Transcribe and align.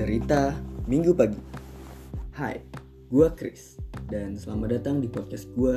Cerita 0.00 0.56
Minggu 0.88 1.12
Pagi. 1.12 1.36
Hai, 2.32 2.56
gue 3.12 3.28
Chris 3.36 3.76
Dan 4.08 4.32
selamat 4.32 4.80
datang 4.80 4.96
di 4.96 5.12
podcast 5.12 5.44
gue 5.52 5.76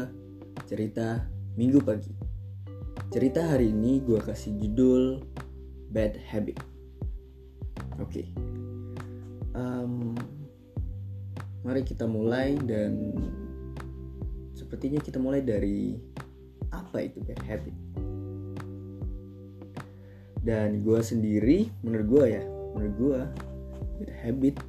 Cerita 0.64 1.28
Minggu 1.60 1.84
Pagi. 1.84 2.08
Cerita 3.12 3.44
hari 3.44 3.76
ini 3.76 4.00
gue 4.00 4.24
kasih 4.24 4.56
judul 4.64 5.28
Bad 5.92 6.16
Habit. 6.24 6.56
Oke. 8.00 8.32
Em, 9.60 10.16
Mari 11.68 11.84
kita 11.84 12.08
mulai 12.08 12.56
dan 12.64 13.12
Sepertinya 14.56 15.04
kita 15.04 15.20
mulai 15.20 15.44
dari 15.44 16.00
Apa 16.72 17.12
itu 17.12 17.20
bad 17.28 17.44
habit? 17.44 17.76
Dan 20.48 20.80
gue 20.80 21.00
sendiri 21.04 21.68
Menurut 21.84 22.08
gue 22.08 22.26
ya 22.40 22.44
Menurut 22.72 22.96
gue 22.96 23.52
habit 24.24 24.60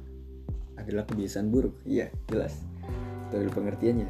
adalah 0.79 1.03
kebiasaan 1.07 1.49
buruk. 1.49 1.81
Iya 1.87 2.11
jelas. 2.29 2.53
Itu 3.29 3.41
adalah 3.41 3.55
pengertiannya. 3.55 4.09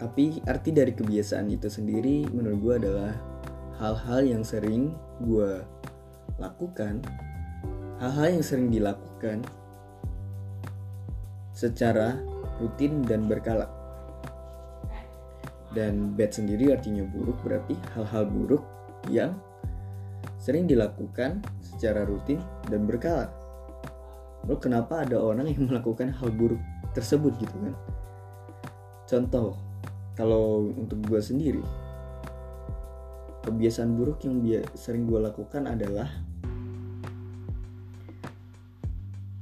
Tapi 0.00 0.44
arti 0.48 0.70
dari 0.72 0.92
kebiasaan 0.96 1.48
itu 1.52 1.68
sendiri 1.68 2.28
menurut 2.32 2.58
gue 2.60 2.74
adalah 2.86 3.12
hal-hal 3.80 4.20
yang 4.24 4.42
sering 4.44 4.92
gue 5.24 5.60
lakukan. 6.40 7.04
Hal-hal 8.00 8.40
yang 8.40 8.44
sering 8.44 8.72
dilakukan 8.72 9.44
secara 11.52 12.16
rutin 12.56 13.04
dan 13.04 13.28
berkala. 13.28 13.68
Dan 15.70 16.18
bad 16.18 16.34
sendiri 16.34 16.74
artinya 16.74 17.06
buruk 17.06 17.38
berarti 17.46 17.76
hal-hal 17.94 18.26
buruk 18.26 18.64
yang 19.06 19.36
sering 20.40 20.64
dilakukan 20.64 21.44
secara 21.60 22.02
rutin 22.08 22.40
dan 22.72 22.88
berkala 22.88 23.39
Bro, 24.44 24.56
kenapa 24.56 25.04
ada 25.04 25.20
orang 25.20 25.52
yang 25.52 25.66
melakukan 25.70 26.12
hal 26.16 26.28
buruk 26.32 26.60
tersebut 26.96 27.36
gitu 27.40 27.56
kan? 27.60 27.74
Contoh, 29.10 29.58
kalau 30.14 30.70
untuk 30.70 31.02
gue 31.06 31.20
sendiri, 31.20 31.64
kebiasaan 33.42 33.96
buruk 33.96 34.22
yang 34.22 34.44
dia 34.44 34.60
sering 34.76 35.08
gue 35.08 35.18
lakukan 35.18 35.66
adalah 35.66 36.06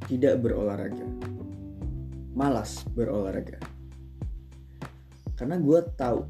tidak 0.08 0.40
berolahraga, 0.40 1.05
malas 2.33 2.86
berolahraga. 2.96 3.60
Karena 5.36 5.60
gue 5.60 5.78
tahu 5.94 6.24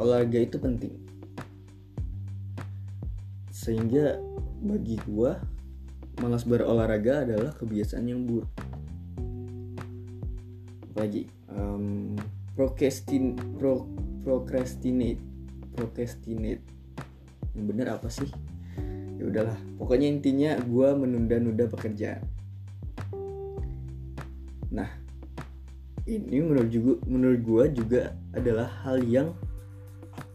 olahraga 0.00 0.40
itu 0.40 0.56
penting, 0.56 0.94
sehingga 3.52 4.18
bagi 4.64 4.96
gue 5.04 5.53
malas 6.22 6.46
berolahraga 6.46 7.26
adalah 7.26 7.52
kebiasaan 7.56 8.06
yang 8.06 8.26
buruk. 8.26 8.50
Lagi, 10.94 11.26
um, 11.50 12.14
procrastin, 12.54 13.34
pro, 13.58 13.88
procrastinate, 14.22 15.18
procrastinate. 15.74 16.62
Yang 17.54 17.64
bener 17.66 17.86
apa 17.90 18.06
sih? 18.10 18.30
Ya 19.18 19.30
udahlah, 19.30 19.58
pokoknya 19.78 20.06
intinya 20.10 20.50
gue 20.62 20.88
menunda-nunda 20.94 21.66
pekerjaan. 21.70 22.22
Nah, 24.74 24.90
ini 26.04 26.42
menurut 26.42 26.68
juga, 26.68 26.92
menurut 27.06 27.40
gue 27.40 27.64
juga 27.82 28.02
adalah 28.34 28.68
hal 28.82 29.00
yang 29.06 29.32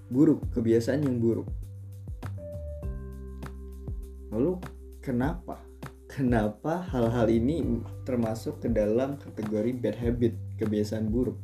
buruk, 0.10 0.42
kebiasaan 0.56 1.06
yang 1.06 1.22
buruk. 1.22 1.46
Lalu 4.34 4.58
kenapa? 5.04 5.69
Kenapa 6.20 6.84
hal-hal 6.92 7.32
ini 7.32 7.80
termasuk 8.04 8.60
ke 8.60 8.68
dalam 8.68 9.16
kategori 9.24 9.72
bad 9.80 9.96
habit, 9.96 10.36
kebiasaan 10.60 11.08
buruk? 11.08 11.40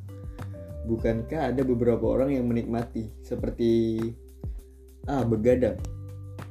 Bukankah 0.83 1.55
ada 1.55 1.63
beberapa 1.63 2.03
orang 2.03 2.35
yang 2.35 2.43
menikmati 2.51 3.07
seperti 3.23 3.95
ah 5.07 5.23
begadang. 5.23 5.79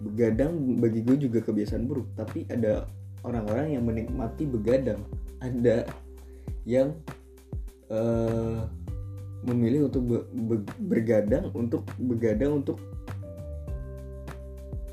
Begadang 0.01 0.57
bagi 0.81 1.05
gue 1.05 1.29
juga 1.29 1.45
kebiasaan 1.45 1.85
buruk, 1.85 2.17
tapi 2.17 2.49
ada 2.49 2.89
orang-orang 3.29 3.77
yang 3.77 3.85
menikmati 3.85 4.49
begadang. 4.49 5.05
Ada 5.45 5.85
yang 6.65 6.97
uh, 7.93 8.65
memilih 9.45 9.93
untuk 9.93 10.01
be 10.01 10.19
be 10.33 10.57
bergadang 10.81 11.53
untuk 11.53 11.85
begadang 12.01 12.65
untuk 12.65 12.81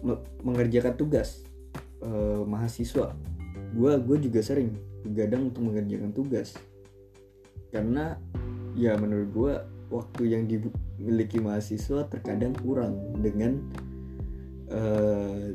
me 0.03 0.19
mengerjakan 0.43 0.99
tugas 0.99 1.47
uh, 2.03 2.41
mahasiswa. 2.45 3.13
Gue 3.71 3.93
gue 4.03 4.17
juga 4.29 4.43
sering 4.43 4.75
begadang 5.05 5.49
untuk 5.49 5.65
mengerjakan 5.65 6.11
tugas. 6.11 6.57
Karena 7.71 8.19
ya 8.75 8.97
menurut 8.99 9.29
gue 9.31 9.53
waktu 9.91 10.23
yang 10.35 10.43
dimiliki 10.47 11.39
mahasiswa 11.39 12.07
terkadang 12.07 12.55
kurang 12.59 13.15
dengan 13.19 13.63
uh, 14.71 15.51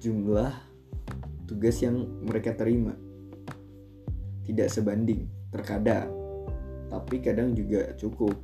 jumlah 0.00 0.52
tugas 1.44 1.76
yang 1.84 2.08
mereka 2.24 2.56
terima. 2.56 2.96
Tidak 4.44 4.68
sebanding 4.68 5.28
terkadang 5.52 6.24
tapi 6.94 7.18
kadang 7.18 7.50
juga 7.56 7.90
cukup. 7.98 8.38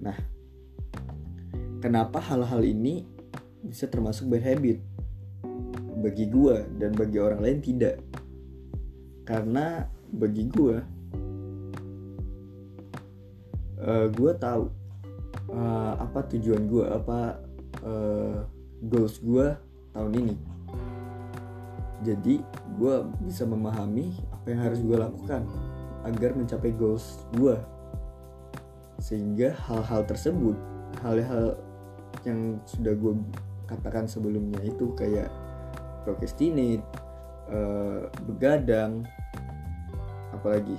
Nah 0.00 0.16
kenapa 1.84 2.20
hal-hal 2.20 2.64
ini 2.64 3.04
bisa 3.60 3.84
termasuk 3.86 4.32
bad 4.32 4.44
habit 4.44 4.80
bagi 6.00 6.26
gue 6.26 6.66
dan 6.80 6.96
bagi 6.96 7.18
orang 7.20 7.40
lain 7.44 7.58
tidak. 7.60 8.00
Karena 9.28 9.86
bagi 10.10 10.48
gue 10.50 10.76
uh, 13.78 14.06
gue 14.10 14.32
tahu 14.40 14.64
uh, 15.54 15.94
apa 16.02 16.20
tujuan 16.34 16.66
gue 16.66 16.84
apa 16.88 17.38
uh, 17.86 18.42
goals 18.88 19.20
gue 19.22 19.54
tahun 19.94 20.12
ini. 20.16 20.36
Jadi 22.00 22.40
gue 22.80 22.94
bisa 23.28 23.44
memahami 23.44 24.16
apa 24.32 24.46
yang 24.48 24.60
harus 24.64 24.80
gue 24.80 24.96
lakukan 24.96 25.44
agar 26.08 26.32
mencapai 26.32 26.72
goals 26.72 27.28
gue 27.36 27.60
sehingga 29.00 29.56
hal-hal 29.68 30.04
tersebut 30.04 30.56
hal-hal 31.00 31.56
yang 32.24 32.60
sudah 32.68 32.92
gue 32.92 33.12
katakan 33.64 34.04
sebelumnya 34.04 34.60
itu 34.60 34.92
kayak 34.92 35.32
procrastinate, 36.02 36.84
uh, 37.50 38.08
begadang, 38.24 39.04
apalagi 40.32 40.76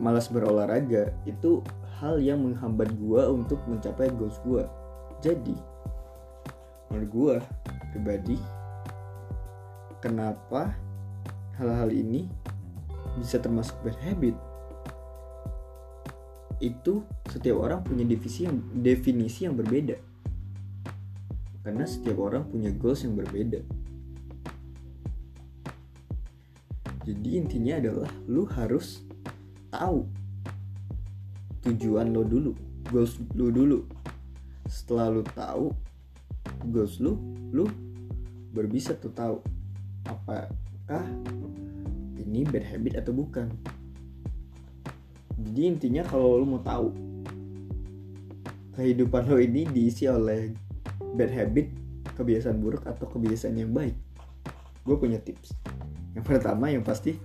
malas 0.00 0.30
berolahraga 0.32 1.12
itu 1.28 1.60
hal 2.00 2.18
yang 2.18 2.42
menghambat 2.42 2.90
gua 2.96 3.28
untuk 3.30 3.60
mencapai 3.68 4.10
goals 4.16 4.40
gua. 4.42 4.66
Jadi 5.22 5.54
menurut 6.90 7.10
gua 7.12 7.34
pribadi 7.94 8.36
kenapa 10.02 10.74
hal-hal 11.60 11.92
ini 11.92 12.26
bisa 13.20 13.38
termasuk 13.38 13.76
bad 13.86 13.96
habit? 14.02 14.34
Itu 16.58 17.06
setiap 17.30 17.62
orang 17.62 17.82
punya 17.82 18.06
definisi 18.06 18.46
yang 18.46 18.58
definisi 18.82 19.40
yang 19.46 19.54
berbeda. 19.54 19.98
Karena 21.62 21.86
setiap 21.86 22.18
orang 22.18 22.50
punya 22.50 22.74
goals 22.74 23.06
yang 23.06 23.14
berbeda 23.14 23.81
jadi 27.02 27.28
intinya 27.42 27.74
adalah 27.82 28.10
lu 28.30 28.46
harus 28.46 29.02
tahu 29.74 30.06
tujuan 31.66 32.14
lo 32.14 32.22
dulu 32.22 32.54
goals 32.90 33.18
lu 33.34 33.50
dulu. 33.50 33.78
Setelah 34.70 35.10
lu 35.10 35.22
tahu 35.26 35.74
goals 36.70 37.02
lu 37.02 37.18
lu 37.50 37.66
baru 38.54 38.68
bisa 38.70 38.94
tuh 38.94 39.10
tahu 39.10 39.42
apakah 40.06 41.06
ini 42.22 42.46
bad 42.46 42.64
habit 42.70 43.02
atau 43.02 43.10
bukan. 43.10 43.50
Jadi 45.42 45.60
intinya 45.66 46.06
kalau 46.06 46.38
lu 46.38 46.46
mau 46.46 46.62
tahu 46.62 46.94
kehidupan 48.78 49.26
lo 49.26 49.42
ini 49.42 49.66
diisi 49.66 50.06
oleh 50.06 50.54
bad 51.18 51.34
habit 51.34 51.66
kebiasaan 52.14 52.62
buruk 52.62 52.86
atau 52.86 53.10
kebiasaan 53.10 53.58
yang 53.58 53.72
baik 53.72 53.96
gue 54.82 54.96
punya 54.98 55.20
tips 55.22 55.61
yang 56.12 56.24
pertama 56.24 56.68
yang 56.68 56.84
pasti 56.84 57.16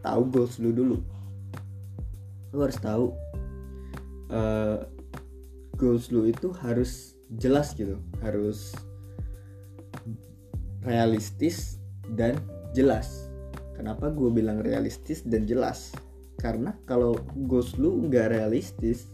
tahu 0.00 0.22
goals 0.28 0.56
lu 0.58 0.72
dulu. 0.72 0.96
Lu 2.50 2.58
harus 2.64 2.78
tahu 2.80 3.14
uh, 4.32 4.84
goals 5.76 6.12
lu 6.12 6.28
itu 6.28 6.52
harus 6.60 7.16
jelas 7.40 7.72
gitu 7.78 7.96
harus 8.20 8.74
realistis 10.84 11.78
dan 12.16 12.36
jelas. 12.72 13.28
Kenapa 13.76 14.12
gue 14.12 14.28
bilang 14.28 14.60
realistis 14.60 15.24
dan 15.24 15.48
jelas? 15.48 15.94
Karena 16.40 16.72
kalau 16.88 17.16
goals 17.48 17.76
lu 17.76 18.08
nggak 18.08 18.32
realistis 18.32 19.08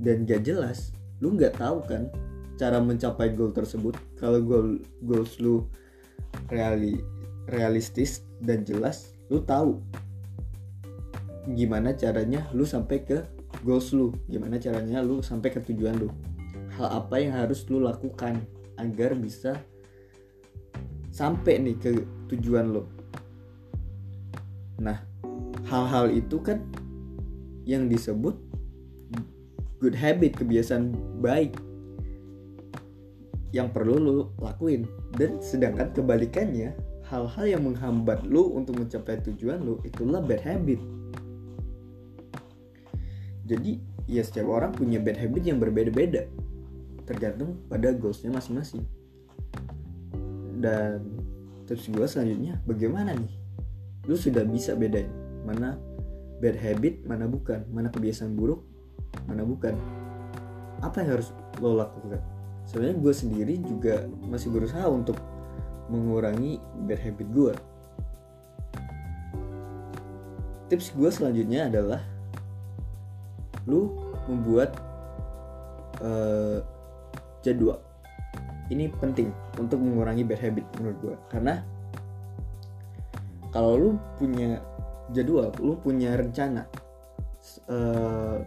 dan 0.00 0.24
gak 0.24 0.48
jelas 0.48 0.96
lu 1.20 1.36
nggak 1.36 1.60
tahu 1.60 1.84
kan 1.84 2.08
cara 2.56 2.80
mencapai 2.80 3.32
goal 3.36 3.52
tersebut. 3.52 3.96
Kalau 4.16 4.40
goal 4.40 4.80
goals 5.04 5.36
lu 5.40 5.64
reali 6.48 7.00
realistis 7.48 8.24
dan 8.42 8.64
jelas 8.64 9.16
lu 9.32 9.40
tahu 9.40 9.80
gimana 11.56 11.96
caranya 11.96 12.44
lu 12.52 12.68
sampai 12.68 13.00
ke 13.06 13.24
goals 13.64 13.94
lu 13.96 14.12
gimana 14.28 14.60
caranya 14.60 15.00
lu 15.00 15.24
sampai 15.24 15.48
ke 15.52 15.60
tujuan 15.64 15.96
lu. 15.96 16.08
Hal 16.76 17.04
apa 17.04 17.16
yang 17.20 17.34
harus 17.36 17.66
lu 17.68 17.82
lakukan 17.82 18.40
agar 18.80 19.12
bisa 19.16 19.58
sampai 21.10 21.58
nih 21.58 21.76
ke 21.76 21.90
tujuan 22.30 22.70
lo 22.70 22.86
nah 24.80 25.04
hal-hal 25.68 26.08
itu 26.08 26.40
kan 26.40 26.64
yang 27.68 27.90
disebut 27.90 28.32
good 29.80 29.92
habit 29.92 30.36
kebiasaan 30.36 30.96
baik 31.20 31.52
yang 33.50 33.70
perlu 33.70 33.98
lo 33.98 34.18
lakuin. 34.38 34.86
Dan 35.14 35.42
sedangkan 35.42 35.90
kebalikannya 35.90 36.74
hal-hal 37.10 37.58
yang 37.58 37.62
menghambat 37.66 38.22
lo 38.30 38.54
untuk 38.54 38.78
mencapai 38.78 39.18
tujuan 39.26 39.66
lo 39.66 39.82
itulah 39.82 40.22
bad 40.22 40.40
habit. 40.46 40.78
Jadi 43.50 43.82
ya 44.06 44.22
setiap 44.22 44.46
orang 44.46 44.70
punya 44.70 45.02
bad 45.02 45.18
habit 45.18 45.42
yang 45.42 45.58
berbeda-beda 45.58 46.30
tergantung 47.02 47.58
pada 47.66 47.90
goalsnya 47.90 48.30
masing-masing. 48.30 48.86
Dan 50.62 51.02
tips 51.66 51.90
gue 51.90 52.06
selanjutnya 52.06 52.62
bagaimana 52.62 53.18
nih? 53.18 53.34
Lu 54.06 54.14
sudah 54.14 54.46
bisa 54.46 54.78
bedain 54.78 55.10
mana 55.42 55.74
bad 56.38 56.54
habit 56.62 57.02
mana 57.10 57.26
bukan. 57.26 57.66
Mana 57.74 57.90
kebiasaan 57.90 58.38
buruk 58.38 58.62
mana 59.26 59.42
bukan. 59.42 59.74
Apa 60.78 61.02
yang 61.02 61.18
harus 61.18 61.34
lo 61.58 61.74
lakukan? 61.74 62.22
Sebenarnya 62.70 63.02
gue 63.02 63.14
sendiri 63.18 63.54
juga 63.66 64.06
masih 64.22 64.54
berusaha 64.54 64.86
untuk 64.86 65.18
mengurangi 65.90 66.62
bad 66.86 67.02
habit 67.02 67.28
gue 67.34 67.54
tips 70.70 70.94
gue 70.94 71.10
selanjutnya 71.10 71.66
adalah 71.66 71.98
lu 73.66 73.90
membuat 74.30 74.78
uh, 75.98 76.62
jadwal. 77.42 77.82
Ini 78.70 78.86
penting 79.02 79.34
untuk 79.58 79.82
mengurangi 79.82 80.22
bad 80.22 80.38
habit 80.38 80.62
menurut 80.78 80.98
gue 81.02 81.16
karena 81.26 81.66
kalau 83.50 83.74
lu 83.74 83.90
punya 84.14 84.62
jadwal 85.10 85.50
lu 85.58 85.74
punya 85.82 86.14
rencana 86.14 86.70
uh, 87.66 88.38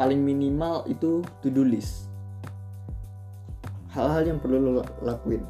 paling 0.00 0.24
minimal 0.24 0.88
itu 0.88 1.20
to 1.44 1.52
do 1.52 1.60
list. 1.60 2.08
Hal-hal 3.92 4.32
yang 4.32 4.40
perlu 4.40 4.80
lo 4.80 4.82
lakuin 5.04 5.44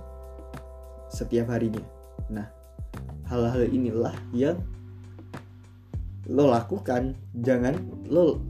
setiap 1.20 1.52
harinya. 1.52 1.84
Nah 2.32 2.48
hal-hal 3.28 3.68
inilah 3.68 4.16
yang 4.32 4.56
lo 6.26 6.48
lakukan. 6.48 7.12
Jangan 7.36 7.76
lo 8.08 8.40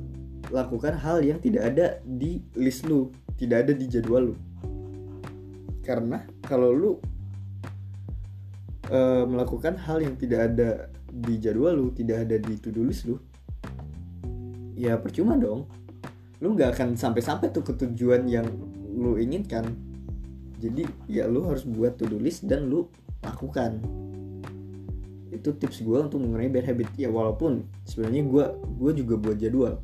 lakukan 0.54 0.94
hal 0.94 1.22
yang 1.22 1.38
tidak 1.42 1.74
ada 1.74 1.86
di 2.02 2.42
list 2.54 2.86
lu 2.86 3.10
tidak 3.34 3.66
ada 3.66 3.72
di 3.74 3.86
jadwal 3.90 4.32
lu. 4.32 4.36
Karena 5.82 6.22
kalau 6.46 6.70
lu 6.70 6.90
uh, 8.90 9.24
melakukan 9.26 9.74
hal 9.74 9.98
yang 10.04 10.14
tidak 10.14 10.52
ada 10.52 10.86
di 11.10 11.42
jadwal 11.42 11.74
lu 11.74 11.88
tidak 11.90 12.28
ada 12.28 12.38
di 12.38 12.54
to 12.54 12.70
do 12.70 12.86
list 12.86 13.10
lu 13.10 13.18
ya 14.78 14.96
percuma 14.96 15.34
dong. 15.36 15.66
Lu 16.40 16.56
nggak 16.56 16.72
akan 16.78 16.88
sampai-sampai 16.96 17.52
tuh 17.52 17.60
ke 17.60 17.76
tujuan 17.76 18.24
yang 18.24 18.48
lu 18.96 19.20
inginkan 19.20 19.89
jadi 20.60 20.84
ya 21.08 21.24
lu 21.24 21.48
harus 21.48 21.64
buat 21.64 21.96
to 21.96 22.04
do 22.04 22.20
list 22.20 22.44
dan 22.44 22.68
lu 22.68 22.84
lakukan. 23.24 23.80
Itu 25.32 25.56
tips 25.56 25.80
gue 25.80 25.96
untuk 25.96 26.20
mengurangi 26.20 26.52
bad 26.52 26.68
habit. 26.68 26.88
Ya 27.00 27.08
walaupun 27.08 27.64
sebenarnya 27.88 28.22
gue 28.28 28.44
gue 28.76 28.92
juga 29.00 29.14
buat 29.16 29.36
jadwal. 29.40 29.80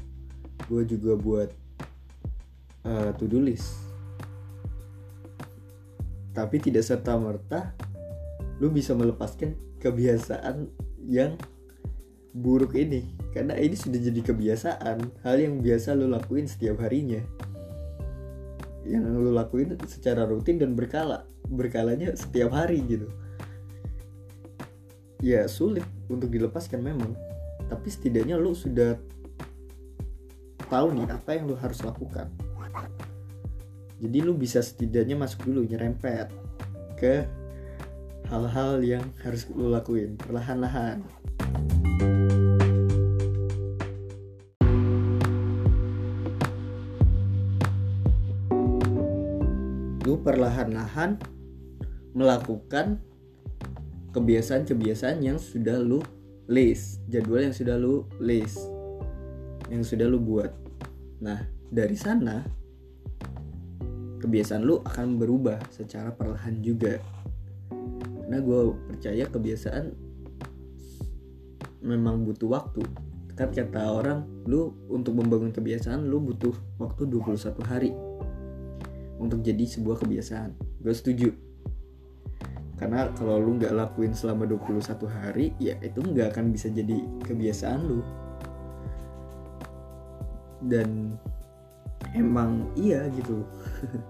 Gue 0.68 0.84
juga 0.84 1.16
buat 1.16 1.48
uh, 2.84 3.10
to 3.16 3.24
do 3.24 3.40
list. 3.40 3.72
Tapi 6.36 6.60
tidak 6.60 6.84
serta 6.84 7.16
merta 7.16 7.72
lu 8.60 8.68
bisa 8.68 8.92
melepaskan 8.92 9.56
kebiasaan 9.80 10.68
yang 11.08 11.40
buruk 12.36 12.76
ini. 12.76 13.16
Karena 13.32 13.56
ini 13.56 13.72
sudah 13.72 13.96
jadi 13.96 14.20
kebiasaan 14.20 15.24
hal 15.24 15.36
yang 15.40 15.64
biasa 15.64 15.96
lu 15.96 16.12
lakuin 16.12 16.44
setiap 16.44 16.84
harinya 16.84 17.24
yang 18.86 19.02
lu 19.02 19.34
lakuin 19.34 19.74
secara 19.84 20.24
rutin 20.24 20.62
dan 20.62 20.78
berkala 20.78 21.26
berkalanya 21.50 22.14
setiap 22.14 22.54
hari 22.54 22.82
gitu. 22.86 23.10
Ya 25.20 25.50
sulit 25.50 25.84
untuk 26.06 26.30
dilepaskan 26.30 26.82
memang. 26.82 27.14
Tapi 27.66 27.88
setidaknya 27.90 28.38
lu 28.38 28.54
sudah 28.54 28.94
tahu 30.70 30.94
nih 30.94 31.06
apa 31.10 31.30
yang 31.34 31.50
lu 31.50 31.56
harus 31.58 31.82
lakukan. 31.82 32.30
Jadi 33.96 34.18
lu 34.20 34.36
bisa 34.36 34.60
setidaknya 34.60 35.16
masuk 35.16 35.48
dulu 35.48 35.64
nyerempet 35.64 36.28
ke 37.00 37.24
hal-hal 38.28 38.82
yang 38.82 39.04
harus 39.22 39.46
lu 39.54 39.70
lakuin 39.70 40.18
perlahan-lahan 40.18 41.00
perlahan-lahan 50.20 51.20
melakukan 52.16 53.00
kebiasaan-kebiasaan 54.16 55.20
yang 55.20 55.36
sudah 55.36 55.76
lu 55.76 56.00
list, 56.48 57.04
jadwal 57.12 57.44
yang 57.44 57.52
sudah 57.52 57.76
lu 57.76 58.08
list, 58.16 58.56
yang 59.68 59.84
sudah 59.84 60.08
lu 60.08 60.16
buat. 60.16 60.48
Nah, 61.20 61.44
dari 61.68 61.92
sana 61.92 62.46
kebiasaan 64.24 64.64
lu 64.64 64.80
akan 64.80 65.20
berubah 65.20 65.60
secara 65.68 66.14
perlahan 66.16 66.64
juga. 66.64 66.96
Karena 67.68 68.38
gue 68.40 68.60
percaya 68.88 69.24
kebiasaan 69.28 69.84
memang 71.84 72.24
butuh 72.24 72.48
waktu. 72.48 72.82
Kan 73.36 73.52
kata 73.52 73.92
orang, 73.92 74.24
lu 74.48 74.72
untuk 74.88 75.20
membangun 75.20 75.52
kebiasaan 75.52 76.08
lu 76.08 76.24
butuh 76.24 76.56
waktu 76.80 77.04
21 77.04 77.60
hari 77.68 77.92
untuk 79.16 79.40
jadi 79.40 79.64
sebuah 79.64 80.02
kebiasaan. 80.04 80.50
Gue 80.80 80.94
setuju. 80.94 81.30
Karena 82.76 83.08
kalau 83.16 83.40
lu 83.40 83.56
nggak 83.56 83.72
lakuin 83.72 84.12
selama 84.12 84.44
21 84.44 84.84
hari 85.08 85.56
ya 85.56 85.80
itu 85.80 85.96
nggak 86.04 86.36
akan 86.36 86.52
bisa 86.52 86.68
jadi 86.68 87.00
kebiasaan 87.24 87.80
lu. 87.88 88.00
Dan 90.60 91.16
emang 92.12 92.68
iya 92.76 93.08
gitu. 93.16 93.44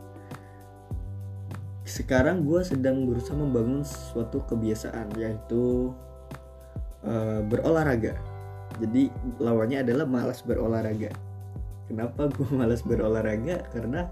Sekarang 1.86 2.42
gue 2.42 2.66
sedang 2.66 3.06
berusaha 3.06 3.38
membangun 3.38 3.86
suatu 3.86 4.42
kebiasaan 4.50 5.14
yaitu 5.14 5.94
uh, 7.06 7.40
berolahraga. 7.46 8.18
Jadi 8.82 9.08
lawannya 9.38 9.86
adalah 9.86 10.10
malas 10.10 10.42
berolahraga. 10.42 11.14
Kenapa 11.86 12.26
gue 12.26 12.50
malas 12.58 12.82
berolahraga? 12.82 13.62
Karena 13.70 14.10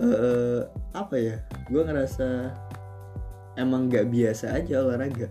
uh, 0.00 0.60
apa 0.92 1.16
ya? 1.16 1.36
Gue 1.68 1.82
ngerasa 1.82 2.52
emang 3.56 3.88
gak 3.88 4.08
biasa 4.12 4.52
aja 4.56 4.84
olahraga. 4.84 5.28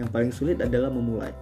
Yang 0.00 0.08
paling 0.14 0.32
sulit 0.32 0.58
adalah 0.62 0.88
memulai. 0.88 1.34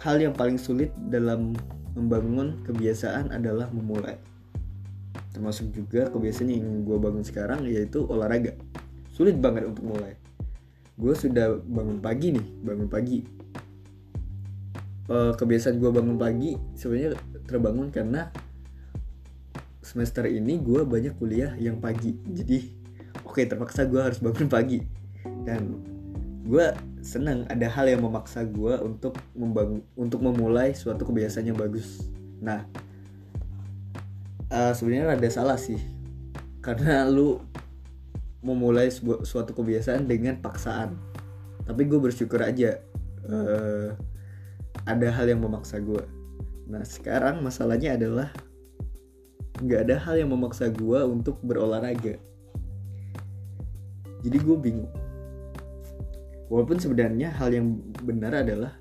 Hal 0.00 0.16
yang 0.16 0.32
paling 0.32 0.56
sulit 0.56 0.88
dalam 1.12 1.52
membangun 1.92 2.64
kebiasaan 2.64 3.34
adalah 3.34 3.68
memulai. 3.68 4.16
Termasuk 5.36 5.74
juga 5.74 6.08
kebiasaan 6.08 6.50
yang 6.50 6.86
gue 6.86 6.96
bangun 6.96 7.22
sekarang 7.26 7.66
yaitu 7.68 8.06
olahraga. 8.08 8.56
Sulit 9.12 9.36
banget 9.36 9.68
untuk 9.68 9.84
mulai. 9.84 10.16
Gue 10.96 11.12
sudah 11.12 11.60
bangun 11.60 12.00
pagi 12.00 12.32
nih 12.32 12.46
bangun 12.64 12.88
pagi. 12.88 13.20
Uh, 15.10 15.34
kebiasaan 15.34 15.82
gue 15.82 15.90
bangun 15.90 16.14
pagi 16.14 16.54
sebenarnya 16.78 17.18
terbangun 17.50 17.90
karena 17.90 18.30
semester 19.90 20.30
ini 20.30 20.62
gue 20.62 20.86
banyak 20.86 21.18
kuliah 21.18 21.58
yang 21.58 21.82
pagi. 21.82 22.14
Jadi 22.30 22.70
oke 23.26 23.42
okay, 23.42 23.44
terpaksa 23.50 23.90
gue 23.90 23.98
harus 23.98 24.22
bangun 24.22 24.46
pagi. 24.46 24.78
Dan 25.42 25.82
gue 26.46 26.70
senang 27.02 27.42
ada 27.50 27.66
hal 27.66 27.90
yang 27.90 28.06
memaksa 28.06 28.46
gue 28.46 28.78
untuk 28.86 29.18
membangun 29.34 29.82
untuk 29.98 30.22
memulai 30.22 30.70
suatu 30.78 31.02
kebiasaan 31.02 31.50
yang 31.50 31.58
bagus. 31.58 32.06
Nah 32.38 32.62
uh, 34.54 34.72
sebenarnya 34.72 35.18
ada 35.18 35.30
salah 35.34 35.58
sih. 35.58 35.82
Karena 36.62 37.02
lu 37.10 37.42
memulai 38.46 38.88
suatu 39.26 39.50
kebiasaan 39.52 40.06
dengan 40.06 40.38
paksaan. 40.38 40.94
Tapi 41.66 41.82
gue 41.90 41.98
bersyukur 41.98 42.40
aja 42.40 42.78
uh, 43.26 43.92
ada 44.88 45.08
hal 45.12 45.26
yang 45.28 45.40
memaksa 45.42 45.78
gue 45.80 46.02
nah 46.70 46.86
sekarang 46.86 47.42
masalahnya 47.42 47.98
adalah 47.98 48.30
nggak 49.60 49.80
ada 49.88 49.96
hal 50.00 50.16
yang 50.20 50.32
memaksa 50.32 50.72
gue 50.72 51.00
untuk 51.04 51.38
berolahraga. 51.44 52.16
Jadi 54.20 54.36
gue 54.36 54.56
bingung. 54.56 54.92
Walaupun 56.50 56.82
sebenarnya 56.82 57.30
hal 57.36 57.54
yang 57.54 57.78
benar 58.02 58.42
adalah 58.42 58.74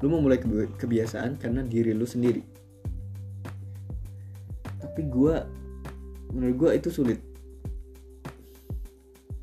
lu 0.00 0.08
memulai 0.08 0.40
kebiasaan 0.80 1.36
karena 1.36 1.60
diri 1.66 1.92
lu 1.92 2.08
sendiri. 2.08 2.40
Tapi 4.80 5.00
gue 5.06 5.34
menurut 6.32 6.56
gue 6.56 6.70
itu 6.80 6.88
sulit. 6.88 7.20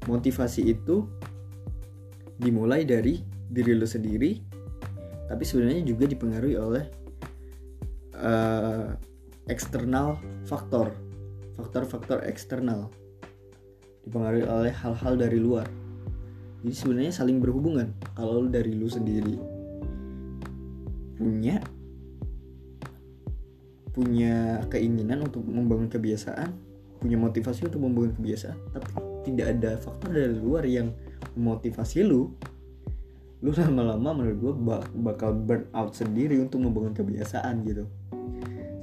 Motivasi 0.07 0.71
itu 0.71 1.05
dimulai 2.39 2.87
dari 2.87 3.21
diri 3.51 3.75
lu 3.75 3.87
sendiri 3.87 4.57
tapi 5.27 5.43
sebenarnya 5.43 5.83
juga 5.83 6.07
dipengaruhi 6.07 6.55
oleh 6.55 6.85
uh, 8.15 8.95
eksternal 9.47 10.19
faktor 10.47 10.95
faktor-faktor 11.57 12.21
eksternal. 12.29 12.93
Dipengaruhi 14.05 14.45
oleh 14.45 14.71
hal-hal 14.71 15.17
dari 15.17 15.41
luar. 15.41 15.67
Jadi 16.63 16.73
sebenarnya 16.73 17.11
saling 17.11 17.41
berhubungan. 17.41 17.91
Kalau 18.13 18.45
dari 18.47 18.71
lu 18.71 18.87
sendiri 18.87 19.57
punya 21.17 21.57
punya 23.89 24.61
keinginan 24.69 25.25
untuk 25.25 25.41
membangun 25.41 25.89
kebiasaan 25.89 26.53
punya 27.01 27.17
motivasi 27.17 27.65
untuk 27.65 27.81
membangun 27.81 28.13
kebiasaan 28.13 28.57
tapi 28.69 28.89
tidak 29.25 29.57
ada 29.57 29.81
faktor 29.81 30.13
dari 30.13 30.37
luar 30.37 30.61
yang 30.69 30.93
memotivasi 31.33 32.05
lu 32.05 32.29
lu 33.41 33.49
lama-lama 33.57 34.21
menurut 34.21 34.37
gue 34.37 34.53
bakal 35.01 35.33
burn 35.33 35.65
out 35.73 35.97
sendiri 35.97 36.37
untuk 36.37 36.61
membangun 36.61 36.93
kebiasaan 36.93 37.65
gitu 37.65 37.89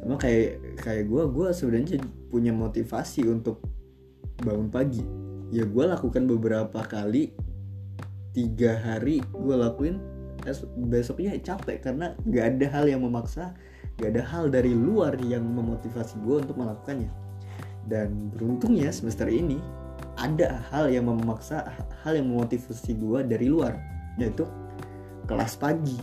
sama 0.04 0.20
kayak 0.20 0.76
kayak 0.84 1.08
gue 1.08 1.22
gue 1.32 1.48
sebenarnya 1.56 1.96
punya 2.28 2.52
motivasi 2.52 3.24
untuk 3.24 3.64
bangun 4.44 4.68
pagi. 4.68 5.00
Ya 5.48 5.64
gue 5.64 5.84
lakukan 5.88 6.28
beberapa 6.28 6.84
kali 6.84 7.32
tiga 8.36 8.76
hari 8.84 9.24
gue 9.32 9.56
lakuin 9.56 9.96
besoknya 10.92 11.32
capek 11.40 11.88
karena 11.88 12.12
gak 12.28 12.44
ada 12.52 12.66
hal 12.68 12.84
yang 12.84 13.00
memaksa 13.00 13.56
gak 13.96 14.12
ada 14.12 14.22
hal 14.28 14.52
dari 14.52 14.76
luar 14.76 15.16
yang 15.24 15.40
memotivasi 15.40 16.20
gue 16.20 16.44
untuk 16.44 16.60
melakukannya. 16.60 17.08
Dan 17.88 18.28
beruntungnya 18.28 18.92
semester 18.92 19.24
ini 19.24 19.56
ada 20.20 20.60
hal 20.68 20.92
yang 20.92 21.08
memaksa 21.08 21.64
hal 22.04 22.12
yang 22.12 22.28
memotivasi 22.28 22.92
gue 22.92 23.24
dari 23.24 23.48
luar 23.48 23.72
yaitu 24.20 24.44
kelas 25.24 25.56
pagi. 25.56 25.96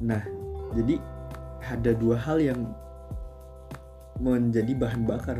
Nah 0.00 0.24
jadi 0.72 1.15
ada 1.66 1.90
dua 1.94 2.16
hal 2.18 2.38
yang 2.38 2.60
menjadi 4.22 4.72
bahan 4.78 5.04
bakar 5.04 5.36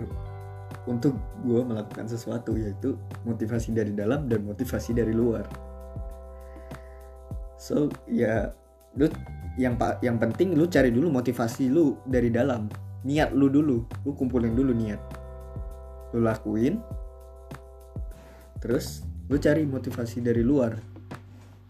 untuk 0.86 1.18
gue 1.42 1.60
melakukan 1.66 2.06
sesuatu 2.06 2.54
yaitu 2.54 2.94
motivasi 3.26 3.74
dari 3.74 3.90
dalam 3.90 4.30
dan 4.30 4.46
motivasi 4.46 4.94
dari 4.94 5.10
luar. 5.10 5.46
So 7.58 7.90
ya 8.06 8.52
lu 8.94 9.10
yang 9.56 9.74
yang 10.04 10.20
penting 10.20 10.54
lu 10.54 10.68
cari 10.68 10.92
dulu 10.92 11.10
motivasi 11.10 11.72
lu 11.72 11.98
dari 12.06 12.30
dalam. 12.30 12.70
Niat 13.06 13.34
lu 13.34 13.50
dulu 13.50 13.86
lu 14.06 14.10
kumpulin 14.14 14.54
dulu 14.54 14.70
niat. 14.74 15.00
Lu 16.14 16.22
lakuin 16.22 16.78
terus 18.62 19.02
lu 19.26 19.38
cari 19.42 19.66
motivasi 19.66 20.22
dari 20.22 20.42
luar. 20.46 20.78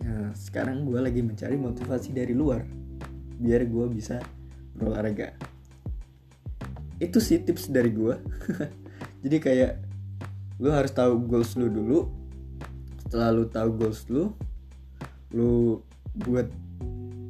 Nah 0.04 0.36
sekarang 0.36 0.84
gue 0.84 1.00
lagi 1.00 1.24
mencari 1.24 1.56
motivasi 1.56 2.12
dari 2.12 2.36
luar 2.36 2.60
biar 3.36 3.68
gue 3.68 3.86
bisa 3.92 4.16
berolahraga. 4.76 5.32
Itu 7.00 7.20
sih 7.20 7.40
tips 7.44 7.68
dari 7.68 7.92
gue 7.92 8.16
jadi 9.24 9.36
kayak 9.42 9.72
lu 10.62 10.72
harus 10.72 10.92
tahu 10.92 11.20
goals 11.24 11.56
lu 11.56 11.68
dulu. 11.68 12.08
Setelah 13.04 13.28
lu 13.32 13.44
tahu 13.48 13.68
goals 13.76 14.06
lu 14.08 14.32
lu 15.34 15.82
buat 16.16 16.48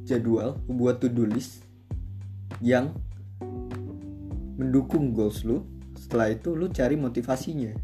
jadwal 0.06 0.60
lu 0.70 0.72
buat 0.78 1.02
to 1.02 1.10
do 1.10 1.26
list 1.26 1.66
yang 2.62 2.94
mendukung 4.56 5.10
goals 5.16 5.42
lu. 5.42 5.66
Setelah 5.98 6.30
itu 6.30 6.54
lu 6.54 6.70
cari 6.70 6.94
motivasinya. 6.94 7.74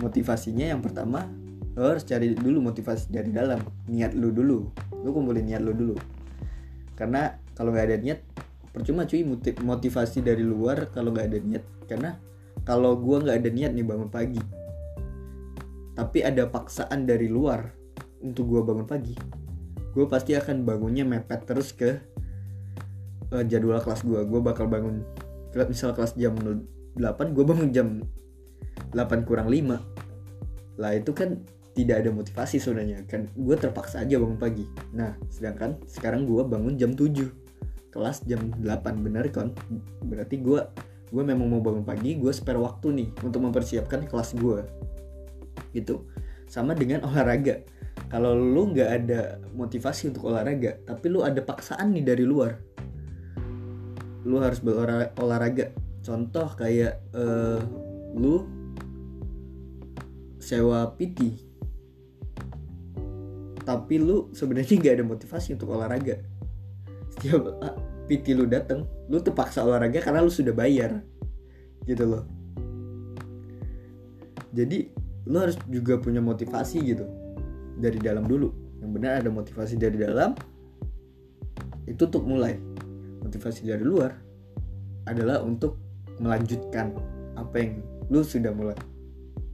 Motivasinya 0.00 0.72
yang 0.72 0.80
pertama 0.80 1.28
lu 1.72 1.84
harus 1.84 2.04
cari 2.04 2.32
dulu 2.32 2.64
motivasi 2.64 3.12
dari 3.12 3.28
dalam. 3.28 3.60
Niat 3.88 4.16
lu 4.16 4.32
dulu. 4.32 4.72
Lu 5.04 5.08
kumpulin 5.12 5.44
niat 5.44 5.60
lu 5.60 5.76
dulu. 5.76 5.96
Karena 6.96 7.36
kalau 7.52 7.74
nggak 7.74 7.86
ada 7.92 7.98
niat 8.00 8.20
percuma 8.72 9.04
cuy 9.04 9.22
motivasi 9.60 10.24
dari 10.24 10.40
luar 10.42 10.88
kalau 10.90 11.12
nggak 11.12 11.26
ada 11.28 11.38
niat. 11.38 11.64
Karena 11.86 12.16
kalau 12.64 12.96
gue 12.96 13.16
nggak 13.20 13.38
ada 13.44 13.50
niat 13.52 13.72
nih 13.76 13.86
bangun 13.86 14.08
pagi. 14.08 14.40
Tapi 15.92 16.18
ada 16.24 16.48
paksaan 16.48 17.04
dari 17.04 17.28
luar 17.28 17.68
untuk 18.24 18.48
gue 18.48 18.60
bangun 18.64 18.88
pagi. 18.88 19.14
Gue 19.92 20.08
pasti 20.08 20.32
akan 20.32 20.64
bangunnya 20.64 21.04
mepet 21.04 21.44
terus 21.44 21.76
ke 21.76 22.00
uh, 23.32 23.44
jadwal 23.44 23.80
kelas 23.80 24.00
gue 24.04 24.20
gue 24.24 24.40
bakal 24.40 24.68
bangun 24.68 25.04
misal 25.68 25.92
kelas 25.92 26.16
jam 26.16 26.32
8 26.40 27.36
gue 27.36 27.44
bangun 27.44 27.68
jam 27.76 28.00
8 28.96 29.28
kurang 29.28 29.52
5 29.52 30.80
lah 30.80 30.96
itu 30.96 31.12
kan 31.12 31.36
tidak 31.72 32.04
ada 32.04 32.10
motivasi 32.12 32.60
sebenarnya. 32.60 33.04
Kan 33.08 33.32
gue 33.32 33.56
terpaksa 33.56 34.04
aja 34.04 34.20
bangun 34.20 34.36
pagi. 34.36 34.64
Nah 34.92 35.16
sedangkan 35.32 35.80
sekarang 35.88 36.28
gue 36.28 36.40
bangun 36.44 36.76
jam 36.76 36.92
7 36.92 37.41
kelas 37.92 38.24
jam 38.24 38.50
8 38.58 39.04
bener 39.04 39.28
kan 39.28 39.52
berarti 40.02 40.40
gue 40.40 40.60
gue 41.12 41.22
memang 41.22 41.44
mau 41.44 41.60
bangun 41.60 41.84
pagi 41.84 42.16
gue 42.16 42.32
spare 42.32 42.56
waktu 42.56 42.88
nih 42.90 43.08
untuk 43.20 43.44
mempersiapkan 43.44 44.08
kelas 44.08 44.32
gue 44.40 44.64
gitu. 45.76 46.08
Sama 46.48 46.72
dengan 46.72 47.04
olahraga. 47.08 47.60
Kalau 48.08 48.32
lu 48.36 48.72
nggak 48.72 48.90
ada 48.92 49.40
motivasi 49.52 50.12
untuk 50.12 50.32
olahraga 50.32 50.80
tapi 50.88 51.12
lu 51.12 51.20
ada 51.20 51.40
paksaan 51.44 51.92
nih 51.92 52.04
dari 52.04 52.24
luar 52.24 52.56
lu 54.22 54.38
harus 54.38 54.62
berolahraga 54.62 55.74
contoh 56.02 56.46
kayak 56.54 57.02
uh, 57.14 57.58
lu 58.14 58.46
sewa 60.38 60.90
PT 60.94 61.38
tapi 63.62 63.94
lu 63.98 64.30
sebenarnya 64.34 64.74
nggak 64.78 64.94
ada 64.98 65.06
motivasi 65.06 65.54
untuk 65.54 65.74
olahraga 65.74 66.18
setiap 67.12 67.60
PT 68.08 68.34
lu 68.34 68.48
dateng 68.48 68.88
lu 69.08 69.20
terpaksa 69.20 69.62
olahraga 69.62 70.00
karena 70.00 70.24
lu 70.24 70.32
sudah 70.32 70.52
bayar. 70.52 71.04
Gitu 71.84 72.04
loh. 72.06 72.24
Jadi 74.52 74.92
lu 75.28 75.36
harus 75.38 75.56
juga 75.68 75.96
punya 76.00 76.20
motivasi 76.20 76.78
gitu. 76.82 77.04
Dari 77.78 77.98
dalam 78.00 78.28
dulu. 78.28 78.52
Yang 78.82 78.90
benar 78.92 79.12
ada 79.22 79.30
motivasi 79.30 79.78
dari 79.78 79.96
dalam 79.96 80.34
itu 81.86 82.02
untuk 82.08 82.24
mulai. 82.26 82.58
Motivasi 83.22 83.66
dari 83.66 83.82
luar 83.82 84.12
adalah 85.06 85.42
untuk 85.42 85.78
melanjutkan 86.18 86.94
apa 87.34 87.56
yang 87.58 87.82
lu 88.10 88.20
sudah 88.22 88.50
mulai. 88.52 88.76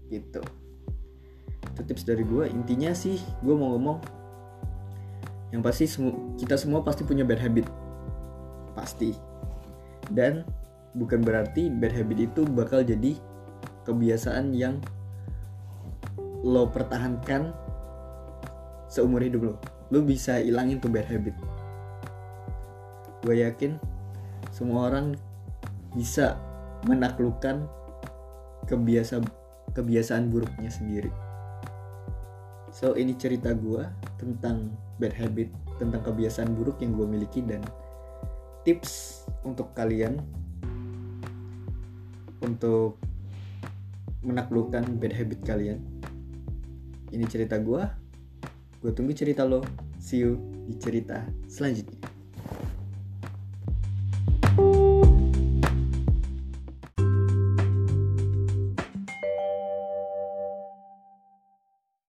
Gitu. 0.09 0.41
Itu 1.75 1.81
tips 1.85 2.05
dari 2.09 2.25
gue 2.25 2.49
intinya 2.51 2.91
sih 2.91 3.21
gue 3.45 3.55
mau 3.55 3.77
ngomong 3.77 4.18
yang 5.49 5.65
pasti 5.65 5.89
kita 6.37 6.61
semua 6.61 6.85
pasti 6.85 7.05
punya 7.05 7.25
bad 7.25 7.41
habit. 7.41 7.67
Pasti. 8.77 9.17
Dan 10.09 10.45
bukan 10.97 11.25
berarti 11.25 11.73
bad 11.73 11.93
habit 11.93 12.33
itu 12.33 12.45
bakal 12.45 12.85
jadi 12.85 13.17
kebiasaan 13.89 14.53
yang 14.53 14.81
lo 16.45 16.69
pertahankan 16.69 17.53
seumur 18.93 19.25
hidup 19.25 19.53
lo. 19.53 19.55
Lo 19.89 20.05
bisa 20.05 20.37
ilangin 20.41 20.81
tuh 20.81 20.93
bad 20.93 21.09
habit. 21.09 21.35
Gue 23.25 23.41
yakin 23.41 23.81
semua 24.53 24.93
orang 24.93 25.17
bisa 25.97 26.37
menaklukkan 26.85 27.65
kebiasa 28.69 29.25
kebiasaan 29.73 30.29
buruknya 30.29 30.69
sendiri. 30.69 31.11
So 32.69 32.95
ini 32.95 33.17
cerita 33.17 33.57
gue 33.57 33.83
tentang 34.21 34.77
bad 34.99 35.15
habit 35.15 35.51
tentang 35.79 36.03
kebiasaan 36.03 36.55
buruk 36.55 36.83
yang 36.83 36.95
gue 36.95 37.07
miliki 37.07 37.41
dan 37.43 37.63
tips 38.67 39.25
untuk 39.47 39.73
kalian 39.75 40.19
untuk 42.43 42.99
menaklukkan 44.23 44.85
bad 44.99 45.15
habit 45.15 45.41
kalian. 45.47 45.79
Ini 47.15 47.25
cerita 47.31 47.57
gue 47.59 47.83
gue 48.79 48.93
tunggu 48.95 49.15
cerita 49.15 49.43
lo. 49.43 49.63
See 49.99 50.23
you 50.23 50.39
di 50.71 50.79
cerita 50.79 51.27
selanjutnya 51.51 51.98